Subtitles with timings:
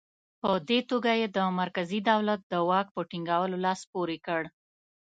[0.41, 4.41] په دې توګه یې د مرکزي دولت د واک په ټینګولو لاس پورې کړ.